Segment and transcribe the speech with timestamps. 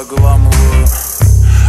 [0.00, 0.86] обгламываю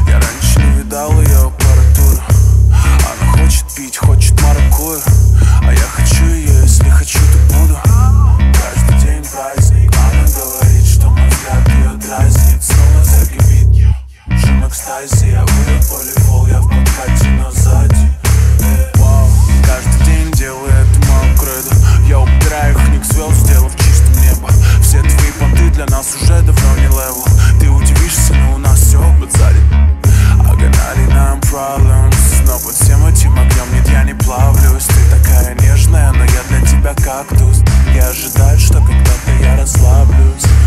[0.07, 2.21] Я раньше не видал ее аппаратуру.
[2.69, 4.99] Она хочет пить, хочет маракую
[5.61, 7.77] А я хочу ее, если хочу, то буду.
[8.53, 9.91] Каждый день праздник.
[9.97, 12.63] Она говорит, что мой взгляд ее дразнит.
[12.63, 13.87] Снова загибит.
[14.27, 18.08] Жим экстази, я выпал пол, я в подкате, но сзади.
[38.09, 40.58] Ожидать, что когда-то я расслаблюсь.